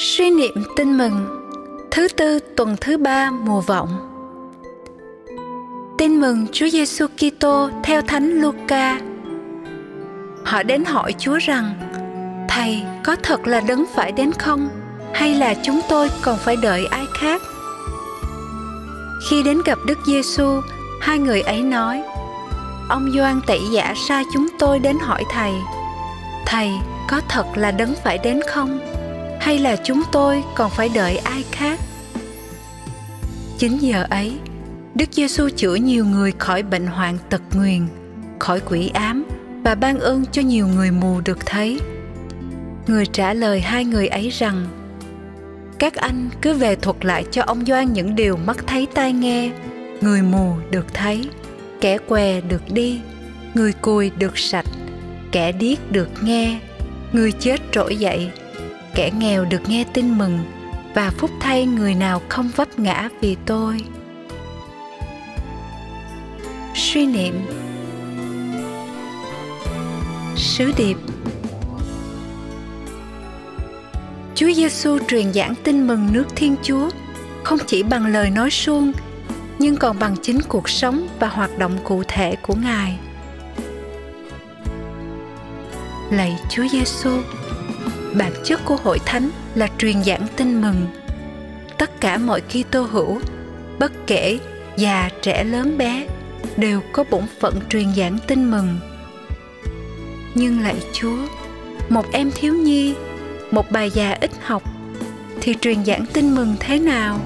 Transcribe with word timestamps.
Suy 0.00 0.30
niệm 0.30 0.54
tin 0.76 0.98
mừng 0.98 1.26
Thứ 1.90 2.08
tư 2.16 2.38
tuần 2.56 2.76
thứ 2.80 2.96
ba 2.96 3.30
mùa 3.30 3.60
vọng 3.60 3.88
Tin 5.98 6.20
mừng 6.20 6.46
Chúa 6.52 6.68
Giêsu 6.68 7.06
Kitô 7.06 7.70
theo 7.82 8.02
Thánh 8.02 8.30
Luca. 8.30 9.00
Họ 10.44 10.62
đến 10.62 10.84
hỏi 10.84 11.14
Chúa 11.18 11.38
rằng: 11.38 11.74
Thầy 12.48 12.82
có 13.04 13.16
thật 13.22 13.46
là 13.46 13.60
đấng 13.60 13.84
phải 13.94 14.12
đến 14.12 14.32
không? 14.32 14.68
Hay 15.14 15.34
là 15.34 15.54
chúng 15.62 15.80
tôi 15.88 16.08
còn 16.22 16.38
phải 16.38 16.56
đợi 16.56 16.86
ai 16.86 17.06
khác? 17.14 17.42
Khi 19.30 19.42
đến 19.42 19.62
gặp 19.64 19.78
Đức 19.86 19.98
Giêsu, 20.06 20.60
hai 21.00 21.18
người 21.18 21.40
ấy 21.40 21.62
nói: 21.62 22.02
Ông 22.88 23.10
Gioan 23.14 23.40
Tẩy 23.46 23.60
Giả 23.72 23.94
sai 24.08 24.24
chúng 24.32 24.46
tôi 24.58 24.78
đến 24.78 24.96
hỏi 25.00 25.24
thầy: 25.30 25.52
Thầy 26.46 26.70
có 27.08 27.20
thật 27.28 27.46
là 27.54 27.70
đấng 27.70 27.94
phải 28.04 28.18
đến 28.18 28.40
không? 28.48 28.97
Hay 29.40 29.58
là 29.58 29.76
chúng 29.84 30.02
tôi 30.12 30.42
còn 30.54 30.70
phải 30.70 30.88
đợi 30.94 31.16
ai 31.16 31.44
khác? 31.52 31.80
Chính 33.58 33.78
giờ 33.78 34.06
ấy, 34.10 34.32
Đức 34.94 35.08
Giêsu 35.12 35.48
chữa 35.56 35.74
nhiều 35.74 36.04
người 36.04 36.32
khỏi 36.38 36.62
bệnh 36.62 36.86
hoạn 36.86 37.18
tật 37.30 37.42
nguyền, 37.54 37.86
khỏi 38.38 38.60
quỷ 38.60 38.90
ám 38.94 39.24
và 39.64 39.74
ban 39.74 40.00
ơn 40.00 40.26
cho 40.32 40.42
nhiều 40.42 40.66
người 40.68 40.90
mù 40.90 41.20
được 41.24 41.46
thấy. 41.46 41.80
Người 42.86 43.06
trả 43.06 43.34
lời 43.34 43.60
hai 43.60 43.84
người 43.84 44.08
ấy 44.08 44.28
rằng: 44.30 44.66
Các 45.78 45.94
anh 45.94 46.28
cứ 46.42 46.54
về 46.54 46.74
thuật 46.74 47.04
lại 47.04 47.24
cho 47.30 47.42
ông 47.42 47.64
Doan 47.66 47.92
những 47.92 48.14
điều 48.14 48.36
mắt 48.36 48.56
thấy 48.66 48.86
tai 48.94 49.12
nghe, 49.12 49.50
người 50.00 50.22
mù 50.22 50.54
được 50.70 50.94
thấy, 50.94 51.24
kẻ 51.80 51.98
què 51.98 52.40
được 52.40 52.62
đi, 52.72 53.00
người 53.54 53.72
cùi 53.72 54.10
được 54.10 54.38
sạch, 54.38 54.66
kẻ 55.32 55.52
điếc 55.52 55.92
được 55.92 56.08
nghe, 56.22 56.58
người 57.12 57.32
chết 57.32 57.60
trỗi 57.72 57.96
dậy, 57.96 58.30
kẻ 58.98 59.10
nghèo 59.18 59.44
được 59.44 59.68
nghe 59.68 59.84
tin 59.92 60.18
mừng 60.18 60.38
và 60.94 61.10
phúc 61.10 61.30
thay 61.40 61.66
người 61.66 61.94
nào 61.94 62.22
không 62.28 62.50
vấp 62.56 62.78
ngã 62.78 63.08
vì 63.20 63.36
tôi. 63.46 63.80
Suy 66.74 67.06
niệm. 67.06 67.40
Sứ 70.36 70.72
điệp. 70.76 70.96
Chúa 74.34 74.52
Giêsu 74.52 74.98
truyền 75.08 75.32
giảng 75.32 75.54
tin 75.64 75.86
mừng 75.86 76.12
nước 76.12 76.24
Thiên 76.36 76.56
Chúa 76.62 76.90
không 77.44 77.58
chỉ 77.66 77.82
bằng 77.82 78.06
lời 78.06 78.30
nói 78.30 78.50
suông 78.50 78.92
nhưng 79.58 79.76
còn 79.76 79.98
bằng 79.98 80.16
chính 80.22 80.38
cuộc 80.48 80.68
sống 80.68 81.06
và 81.20 81.28
hoạt 81.28 81.58
động 81.58 81.78
cụ 81.84 82.02
thể 82.08 82.36
của 82.42 82.54
Ngài. 82.54 82.98
Lạy 86.10 86.38
Chúa 86.50 86.64
Giêsu, 86.72 87.10
bản 88.14 88.32
chất 88.44 88.60
của 88.64 88.76
hội 88.76 88.98
thánh 89.06 89.30
là 89.54 89.68
truyền 89.78 90.02
giảng 90.02 90.26
tin 90.36 90.60
mừng. 90.60 90.86
Tất 91.78 92.00
cả 92.00 92.18
mọi 92.18 92.40
Kitô 92.40 92.82
hữu, 92.82 93.20
bất 93.78 93.92
kể 94.06 94.38
già 94.76 95.10
trẻ 95.22 95.44
lớn 95.44 95.78
bé, 95.78 96.06
đều 96.56 96.80
có 96.92 97.04
bổn 97.10 97.22
phận 97.40 97.54
truyền 97.68 97.94
giảng 97.94 98.18
tin 98.26 98.50
mừng. 98.50 98.78
Nhưng 100.34 100.60
lạy 100.60 100.76
Chúa, 100.92 101.18
một 101.88 102.12
em 102.12 102.30
thiếu 102.34 102.54
nhi, 102.54 102.94
một 103.50 103.70
bà 103.70 103.82
già 103.82 104.16
ít 104.20 104.30
học 104.42 104.62
thì 105.40 105.54
truyền 105.60 105.84
giảng 105.84 106.06
tin 106.12 106.34
mừng 106.34 106.56
thế 106.60 106.78
nào? 106.78 107.20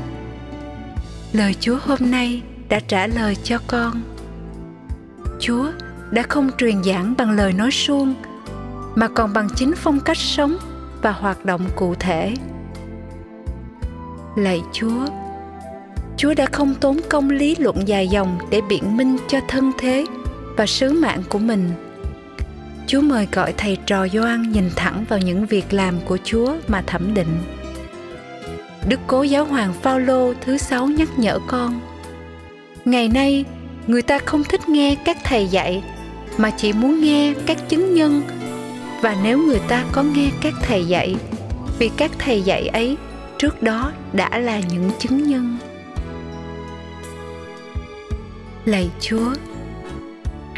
Lời 1.32 1.54
Chúa 1.60 1.76
hôm 1.82 1.98
nay 2.10 2.42
đã 2.68 2.80
trả 2.80 3.06
lời 3.06 3.36
cho 3.44 3.58
con. 3.66 4.02
Chúa 5.40 5.72
đã 6.10 6.22
không 6.22 6.50
truyền 6.58 6.84
giảng 6.84 7.14
bằng 7.18 7.30
lời 7.30 7.52
nói 7.52 7.70
suông 7.70 8.14
mà 8.94 9.08
còn 9.08 9.32
bằng 9.32 9.48
chính 9.56 9.72
phong 9.76 10.00
cách 10.00 10.16
sống 10.16 10.56
và 11.02 11.12
hoạt 11.12 11.44
động 11.44 11.66
cụ 11.76 11.94
thể. 11.94 12.34
Lạy 14.36 14.62
Chúa, 14.72 15.06
Chúa 16.16 16.34
đã 16.34 16.46
không 16.52 16.74
tốn 16.74 17.00
công 17.08 17.30
lý 17.30 17.56
luận 17.58 17.88
dài 17.88 18.08
dòng 18.08 18.38
để 18.50 18.60
biện 18.68 18.96
minh 18.96 19.16
cho 19.28 19.40
thân 19.48 19.72
thế 19.78 20.06
và 20.56 20.66
sứ 20.66 20.92
mạng 20.92 21.22
của 21.28 21.38
mình. 21.38 21.70
Chúa 22.86 23.00
mời 23.00 23.28
gọi 23.32 23.54
thầy 23.56 23.76
trò 23.86 24.08
doan 24.08 24.52
nhìn 24.52 24.70
thẳng 24.76 25.04
vào 25.08 25.18
những 25.18 25.46
việc 25.46 25.72
làm 25.72 25.94
của 26.04 26.18
Chúa 26.24 26.54
mà 26.68 26.82
thẩm 26.86 27.14
định. 27.14 27.38
Đức 28.88 29.00
Cố 29.06 29.22
Giáo 29.22 29.44
Hoàng 29.44 29.72
Phaolô 29.82 30.32
thứ 30.40 30.58
sáu 30.58 30.86
nhắc 30.86 31.08
nhở 31.18 31.38
con. 31.46 31.80
Ngày 32.84 33.08
nay, 33.08 33.44
người 33.86 34.02
ta 34.02 34.18
không 34.18 34.44
thích 34.44 34.68
nghe 34.68 34.96
các 35.04 35.16
thầy 35.24 35.46
dạy 35.46 35.82
mà 36.38 36.50
chỉ 36.50 36.72
muốn 36.72 37.00
nghe 37.00 37.34
các 37.46 37.68
chứng 37.68 37.94
nhân 37.94 38.22
và 39.02 39.16
nếu 39.22 39.38
người 39.38 39.60
ta 39.68 39.84
có 39.92 40.02
nghe 40.02 40.30
các 40.40 40.54
thầy 40.62 40.84
dạy, 40.84 41.16
vì 41.78 41.90
các 41.96 42.10
thầy 42.18 42.42
dạy 42.42 42.68
ấy 42.68 42.96
trước 43.38 43.62
đó 43.62 43.92
đã 44.12 44.38
là 44.38 44.60
những 44.70 44.90
chứng 44.98 45.28
nhân 45.28 45.58
lạy 48.64 48.90
chúa, 49.00 49.34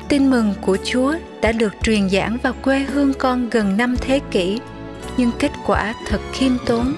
tin 0.09 0.31
mừng 0.31 0.55
của 0.63 0.77
chúa 0.85 1.15
đã 1.43 1.53
được 1.53 1.73
truyền 1.83 2.11
giảng 2.11 2.39
vào 2.43 2.53
quê 2.63 2.79
hương 2.79 3.15
con 3.15 3.51
gần 3.51 3.77
năm 3.77 3.97
thế 4.01 4.21
kỷ, 4.31 4.61
nhưng 5.17 5.31
kết 5.39 5.51
quả 5.67 5.95
thật 6.07 6.21
khiêm 6.33 6.53
tốn 6.67 6.95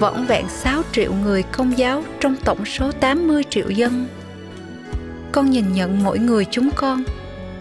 vỏn 0.00 0.26
vẹn 0.26 0.44
6 0.48 0.82
triệu 0.92 1.12
người 1.12 1.42
công 1.42 1.78
giáo 1.78 2.04
trong 2.20 2.36
tổng 2.44 2.64
số 2.64 2.92
80 2.92 3.42
triệu 3.50 3.68
dân. 3.68 4.06
Con 5.32 5.50
nhìn 5.50 5.72
nhận 5.72 6.04
mỗi 6.04 6.18
người 6.18 6.46
chúng 6.50 6.70
con 6.76 7.04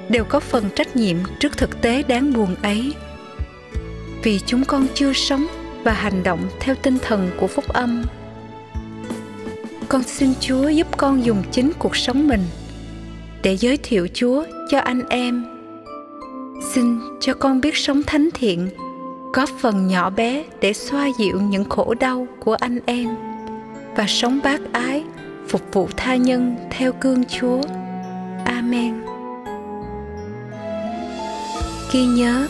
đều 0.09 0.23
có 0.23 0.39
phần 0.39 0.69
trách 0.75 0.95
nhiệm 0.95 1.17
trước 1.39 1.57
thực 1.57 1.81
tế 1.81 2.03
đáng 2.03 2.33
buồn 2.33 2.55
ấy. 2.61 2.93
Vì 4.23 4.39
chúng 4.45 4.65
con 4.65 4.87
chưa 4.93 5.13
sống 5.13 5.47
và 5.83 5.93
hành 5.93 6.23
động 6.23 6.39
theo 6.59 6.75
tinh 6.75 6.97
thần 7.01 7.31
của 7.39 7.47
phúc 7.47 7.65
âm. 7.73 8.03
Con 9.89 10.03
xin 10.03 10.33
Chúa 10.39 10.69
giúp 10.69 10.87
con 10.97 11.25
dùng 11.25 11.43
chính 11.51 11.71
cuộc 11.79 11.95
sống 11.95 12.27
mình 12.27 12.41
để 13.43 13.57
giới 13.57 13.77
thiệu 13.77 14.07
Chúa 14.13 14.43
cho 14.69 14.79
anh 14.79 15.01
em. 15.09 15.45
Xin 16.73 16.99
cho 17.21 17.33
con 17.33 17.61
biết 17.61 17.77
sống 17.77 18.03
thánh 18.03 18.29
thiện, 18.33 18.69
góp 19.33 19.49
phần 19.59 19.87
nhỏ 19.87 20.09
bé 20.09 20.43
để 20.61 20.73
xoa 20.73 21.09
dịu 21.19 21.41
những 21.41 21.69
khổ 21.69 21.93
đau 21.93 22.27
của 22.39 22.53
anh 22.53 22.79
em 22.85 23.15
và 23.95 24.05
sống 24.07 24.39
bác 24.43 24.73
ái, 24.73 25.03
phục 25.47 25.61
vụ 25.73 25.89
tha 25.97 26.15
nhân 26.15 26.55
theo 26.71 26.93
cương 26.93 27.25
Chúa. 27.25 27.61
Amen. 28.45 29.01
Ghi 31.93 32.05
nhớ 32.05 32.47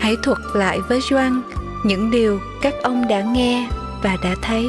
Hãy 0.00 0.16
thuật 0.22 0.38
lại 0.54 0.80
với 0.88 1.00
Doan 1.00 1.42
những 1.84 2.10
điều 2.10 2.40
các 2.62 2.74
ông 2.82 3.08
đã 3.08 3.22
nghe 3.22 3.68
và 4.02 4.16
đã 4.22 4.34
thấy. 4.42 4.68